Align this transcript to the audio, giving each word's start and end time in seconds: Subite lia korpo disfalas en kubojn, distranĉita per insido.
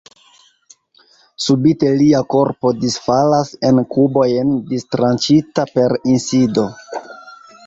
Subite 1.47 1.91
lia 1.99 2.21
korpo 2.35 2.71
disfalas 2.85 3.51
en 3.69 3.83
kubojn, 3.93 4.57
distranĉita 4.73 5.69
per 5.77 5.97
insido. 6.17 6.67